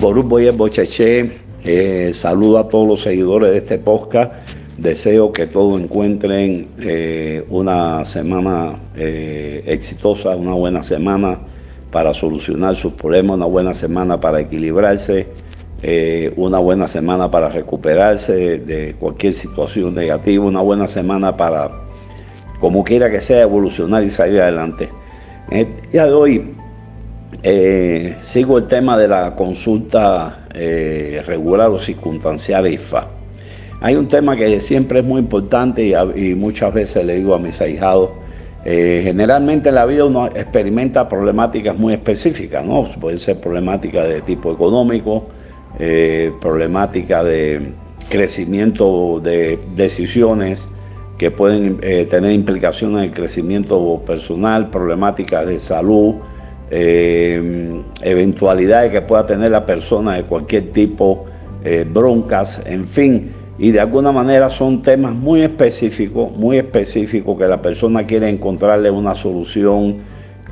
[0.00, 1.30] Ború Boyer Bocheche,
[1.62, 4.32] eh, saludo a todos los seguidores de este podcast.
[4.78, 11.40] Deseo que todos encuentren eh, una semana eh, exitosa, una buena semana
[11.90, 15.26] para solucionar sus problemas, una buena semana para equilibrarse,
[15.82, 21.72] eh, una buena semana para recuperarse de cualquier situación negativa, una buena semana para,
[22.58, 24.88] como quiera que sea, evolucionar y salir adelante.
[25.50, 26.54] En el día de hoy
[27.42, 33.06] eh, sigo el tema de la consulta eh, regular o circunstancial IFA.
[33.80, 37.60] Hay un tema que siempre es muy importante y, muchas veces le digo a mis
[37.60, 38.10] ahijados,
[38.64, 42.86] eh, generalmente en la vida uno experimenta problemáticas muy específicas, ¿no?
[43.00, 45.28] Pueden ser problemáticas de tipo económico,
[46.42, 47.72] problemáticas de
[48.10, 50.68] crecimiento de decisiones
[51.16, 56.16] que pueden tener implicaciones en el crecimiento personal, problemáticas de salud,
[56.70, 61.26] eh, eventualidades que pueda tener la persona de cualquier tipo,
[61.64, 63.32] eh, broncas, en fin.
[63.58, 68.90] Y de alguna manera son temas muy específicos, muy específicos que la persona quiere encontrarle
[68.90, 69.98] una solución,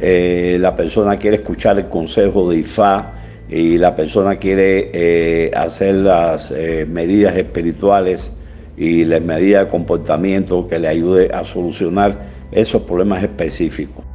[0.00, 3.12] eh, la persona quiere escuchar el consejo de IFA
[3.48, 6.52] y la persona quiere eh, hacer las
[6.86, 8.36] medidas espirituales
[8.76, 14.07] y las medidas de comportamiento que le ayude a solucionar esos problemas específicos.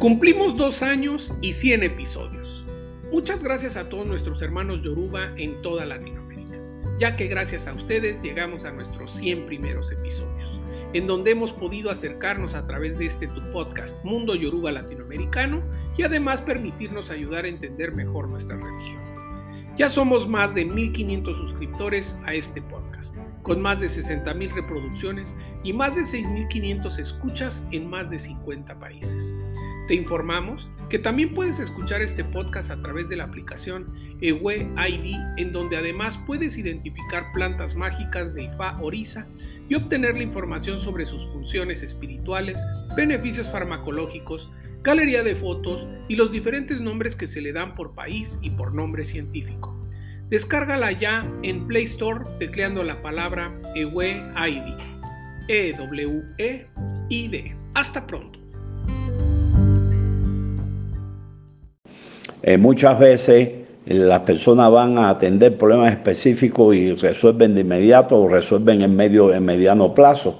[0.00, 2.64] Cumplimos dos años y 100 episodios.
[3.12, 6.56] Muchas gracias a todos nuestros hermanos Yoruba en toda Latinoamérica,
[6.98, 10.58] ya que gracias a ustedes llegamos a nuestros 100 primeros episodios,
[10.94, 15.60] en donde hemos podido acercarnos a través de este tu podcast Mundo Yoruba Latinoamericano
[15.98, 19.02] y además permitirnos ayudar a entender mejor nuestra religión.
[19.76, 25.74] Ya somos más de 1500 suscriptores a este podcast, con más de 60.000 reproducciones y
[25.74, 29.29] más de 6500 escuchas en más de 50 países.
[29.90, 35.16] Te informamos que también puedes escuchar este podcast a través de la aplicación Ewe ID,
[35.36, 39.26] en donde además puedes identificar plantas mágicas de Ifa Orisa
[39.68, 42.56] y obtener la información sobre sus funciones espirituales,
[42.94, 44.48] beneficios farmacológicos,
[44.80, 48.72] galería de fotos y los diferentes nombres que se le dan por país y por
[48.72, 49.76] nombre científico.
[50.28, 54.78] Descárgala ya en Play Store tecleando la palabra Ewe ID.
[55.48, 56.76] E-W-E-I-D.
[57.74, 58.39] Hasta pronto.
[62.42, 63.48] Eh, muchas veces
[63.86, 68.96] eh, las personas van a atender problemas específicos y resuelven de inmediato o resuelven en
[68.96, 70.38] medio, en mediano plazo.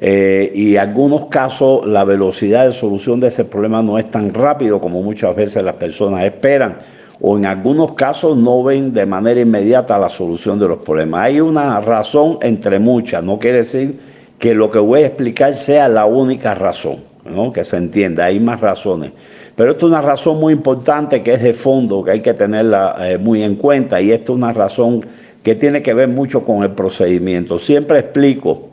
[0.00, 4.32] Eh, y en algunos casos la velocidad de solución de ese problema no es tan
[4.32, 6.78] rápido como muchas veces las personas esperan.
[7.20, 11.22] O en algunos casos no ven de manera inmediata la solución de los problemas.
[11.22, 13.98] Hay una razón entre muchas, no quiere decir
[14.38, 16.98] que lo que voy a explicar sea la única razón,
[17.28, 17.52] ¿no?
[17.52, 19.10] que se entienda, hay más razones.
[19.58, 22.94] Pero esto es una razón muy importante que es de fondo, que hay que tenerla
[23.00, 25.04] eh, muy en cuenta y esto es una razón
[25.42, 27.58] que tiene que ver mucho con el procedimiento.
[27.58, 28.68] Siempre explico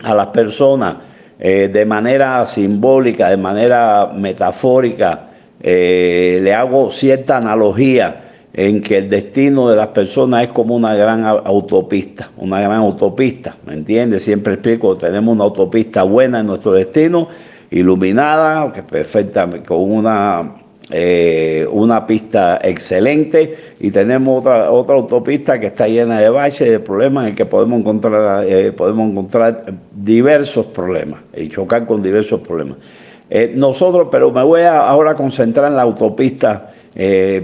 [0.00, 0.98] a las personas
[1.40, 9.08] eh, de manera simbólica, de manera metafórica, eh, le hago cierta analogía en que el
[9.08, 14.22] destino de las personas es como una gran autopista, una gran autopista, ¿me entiendes?
[14.22, 17.26] Siempre explico, tenemos una autopista buena en nuestro destino
[17.72, 20.56] iluminada, que perfecta, con una,
[20.90, 26.78] eh, una pista excelente y tenemos otra, otra autopista que está llena de baches, de
[26.78, 32.76] problemas en que podemos encontrar, eh, podemos encontrar diversos problemas y chocar con diversos problemas.
[33.30, 36.68] Eh, nosotros, pero me voy a ahora concentrar en la autopista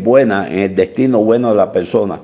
[0.04, 2.20] buena, en el destino bueno de la persona.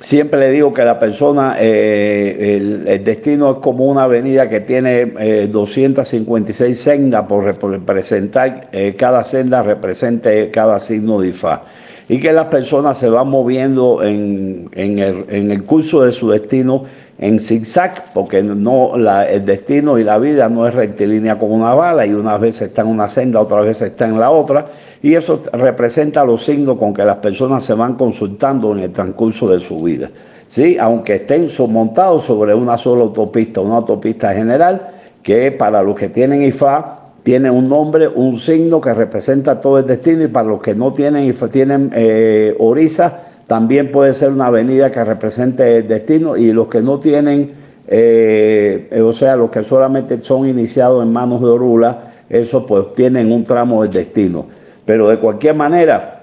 [0.00, 5.12] Siempre le digo que la persona, eh, el, destino es como una avenida que tiene
[5.18, 11.62] eh, 256 sendas por representar, eh, cada senda represente cada signo de Ifá.
[12.08, 16.28] Y que las personas se van moviendo en, en, el, en el, curso de su
[16.28, 16.84] destino
[17.18, 22.04] en zigzag, porque no, el destino y la vida no es rectilínea como una bala,
[22.06, 24.66] y unas veces está en una senda, otras veces está en la otra
[25.04, 29.46] y eso representa los signos con que las personas se van consultando en el transcurso
[29.46, 30.08] de su vida.
[30.48, 30.78] ¿sí?
[30.80, 36.42] Aunque estén montados sobre una sola autopista, una autopista general, que para los que tienen
[36.44, 40.74] IFA tiene un nombre, un signo que representa todo el destino, y para los que
[40.74, 46.36] no tienen IFA, tienen eh, Orisa, también puede ser una avenida que represente el destino,
[46.36, 47.52] y los que no tienen,
[47.86, 53.30] eh, o sea, los que solamente son iniciados en manos de Orula, eso pues tienen
[53.30, 54.46] un tramo del destino.
[54.84, 56.22] Pero de cualquier manera,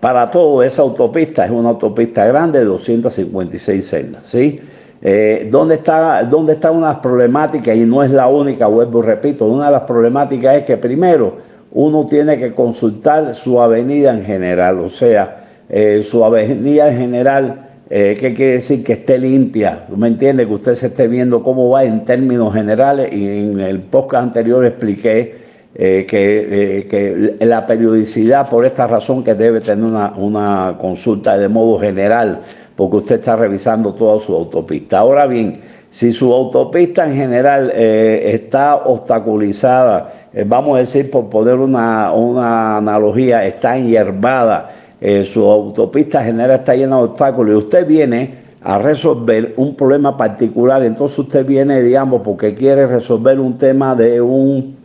[0.00, 4.60] para todo esa autopista es una autopista grande de 256 sendas, ¿sí?
[5.02, 7.74] Eh, ¿dónde, está, ¿Dónde está una problemática?
[7.74, 11.36] Y no es la única, vuelvo y repito, una de las problemáticas es que primero
[11.72, 15.43] uno tiene que consultar su avenida en general, o sea,
[15.76, 18.84] eh, su avenida en general, eh, ¿qué quiere decir?
[18.84, 20.46] Que esté limpia, me entiende?
[20.46, 24.64] Que usted se esté viendo cómo va en términos generales y en el podcast anterior
[24.64, 25.42] expliqué
[25.74, 31.80] que, que, la periodicidad, por esta razón que debe tener una, una consulta de modo
[31.80, 32.42] general,
[32.76, 35.00] porque usted está revisando toda su autopista.
[35.00, 35.60] Ahora bien,
[35.94, 42.08] si su autopista en general eh, está obstaculizada, eh, vamos a decir por poner una,
[42.78, 44.72] analogía, está enyerbada,
[45.06, 50.16] eh, su autopista general está llena de obstáculos y usted viene a resolver un problema
[50.16, 54.78] particular, entonces usted viene, digamos, porque quiere resolver un tema de un,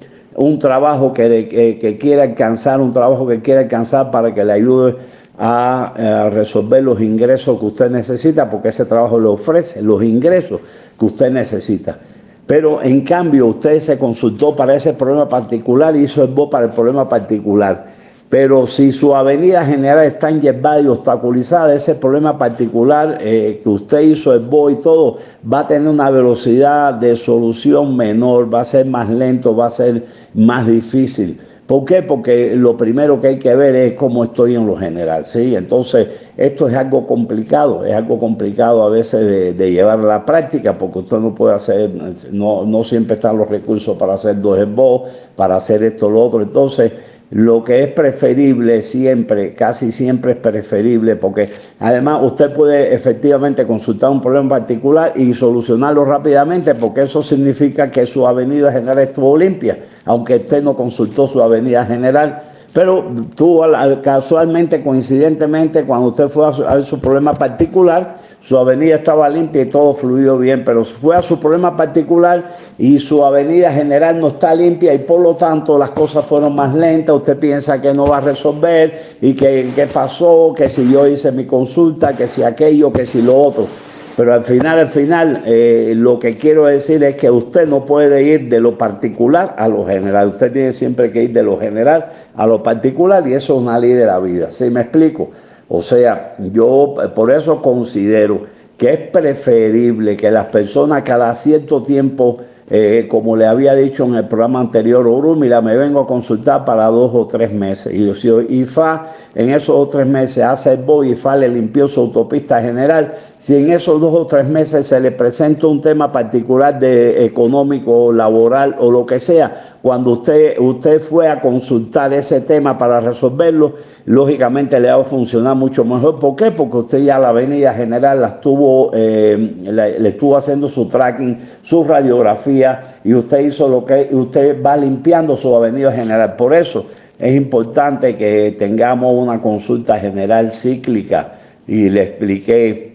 [0.60, 1.48] trabajo que,
[1.80, 4.96] que, quiere alcanzar, un trabajo que quiere alcanzar para que le ayude
[5.38, 10.60] a, resolver los ingresos que usted necesita, porque ese trabajo le ofrece los ingresos
[11.00, 11.98] que usted necesita.
[12.46, 16.66] Pero en cambio usted se consultó para ese problema particular y hizo el voto para
[16.66, 17.89] el problema particular.
[18.30, 24.02] Pero si su avenida general está enyerbada y obstaculizada, ese problema particular eh, que usted
[24.02, 25.18] hizo el voto y todo,
[25.52, 29.72] va a tener una velocidad de solución menor, va a ser más lento, va a
[29.72, 30.06] ser
[30.36, 31.40] más difícil.
[31.66, 32.02] ¿Por qué?
[32.02, 35.56] Porque lo primero que hay que ver es cómo estoy en lo general, ¿sí?
[35.56, 40.78] Entonces, esto es algo complicado, es algo complicado a veces de, llevar a la práctica,
[40.80, 41.92] porque usted no puede hacer,
[42.32, 46.42] no, no siempre están los recursos para hacer dos esbozos, para hacer esto, lo otro.
[46.42, 46.92] Entonces,
[47.32, 51.50] lo que es preferible siempre, casi siempre es preferible, porque
[51.80, 58.06] además usted puede efectivamente consultar un problema particular y solucionarlo rápidamente, porque eso significa que
[58.08, 62.44] su avenida general estuvo limpia, aunque usted no consultó su avenida general.
[62.74, 63.62] Pero tú
[64.04, 69.66] casualmente, coincidentemente, cuando usted fue a su, su problema particular, su avenida estaba limpia y
[69.66, 74.56] todo fluyó bien, pero fue a su problema particular y su avenida general no está
[74.56, 78.18] limpia y por lo tanto las cosas fueron más lentas, usted piensa que no va
[78.18, 82.94] a resolver y que qué pasó, que si yo hice mi consulta, que si aquello,
[82.94, 83.68] que si lo otro.
[84.16, 88.22] Pero al final, al final, eh, lo que quiero decir es que usted no puede
[88.22, 90.30] ir de lo particular a lo general.
[90.30, 92.06] Usted tiene siempre que ir de lo general
[92.36, 94.52] a lo particular y eso es una ley de la vida.
[94.52, 95.30] ¿Sí me explico?
[95.70, 98.42] O sea, yo por eso considero
[98.78, 102.38] que es preferible que las personas cada cierto tiempo,
[102.72, 106.66] eh, como le había dicho en el programa anterior, Uru, mira, me vengo a consultar
[106.66, 107.94] para dos o tres meses.
[107.94, 111.88] Y si IFA en esos dos o tres meses hace el BOI, IFA le limpió
[111.88, 116.12] su autopista general, si en esos dos o tres meses se le presenta un tema
[116.12, 122.42] particular de económico, laboral o lo que sea, cuando usted, usted fue a consultar ese
[122.42, 123.76] tema para resolverlo,
[124.06, 126.20] lógicamente le va a funcionar mucho mejor.
[126.20, 126.52] ¿Por qué?
[126.52, 131.86] Porque usted ya la avenida general la estuvo, eh, le estuvo haciendo su tracking, su
[131.86, 136.36] radiografía y usted hizo lo que usted va limpiando su avenida general.
[136.36, 136.88] Por eso
[137.18, 142.89] es importante que tengamos una consulta general cíclica y le expliqué,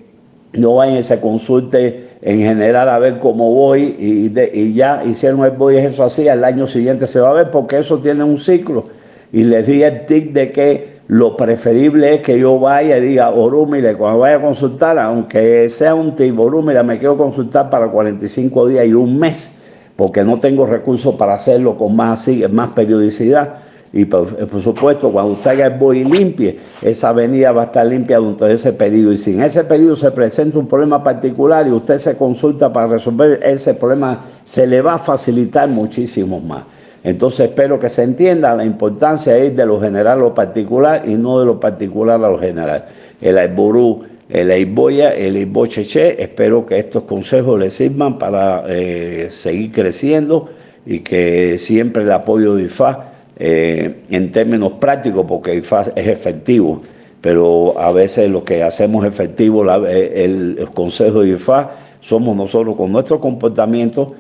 [0.54, 5.44] no vayan y se consulte en general a ver cómo voy y, y ya hicieron
[5.44, 8.38] el voy eso así, al año siguiente se va a ver porque eso tiene un
[8.38, 8.84] ciclo.
[9.32, 13.30] Y les di el tic de que lo preferible es que yo vaya y diga,
[13.30, 18.68] Orúmile, cuando vaya a consultar, aunque sea un tipo, Orúmile, me quiero consultar para 45
[18.68, 19.52] días y un mes,
[19.96, 23.63] porque no tengo recursos para hacerlo con más, más periodicidad.
[23.96, 27.86] Y por, supuesto, cuando usted haga el voy y limpie, esa avenida va a estar
[27.86, 29.12] limpia durante ese periodo.
[29.12, 32.88] Y si en ese periodo se presenta un problema particular y usted se consulta para
[32.88, 36.64] resolver ese problema, se le va a facilitar muchísimo más.
[37.04, 41.14] Entonces espero que se entienda la importancia de de lo general a lo particular y
[41.14, 42.86] no de lo particular a lo general.
[43.20, 49.70] El Aiburú, el Aiboya, el Aibocheche, espero que estos consejos les sirvan para eh, seguir
[49.70, 50.48] creciendo
[50.84, 56.82] y que siempre el apoyo de IFA eh, en términos prácticos, porque es efectivo,
[57.20, 62.76] pero a veces lo que hacemos efectivo eh, el, el consejo de IFA somos nosotros
[62.76, 64.14] con nuestro comportamiento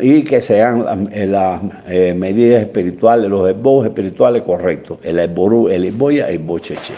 [0.00, 5.84] y que sean eh, las eh, medidas espirituales, los esbojos espirituales correctos, el esború, el
[5.84, 6.94] esboya el bocheche.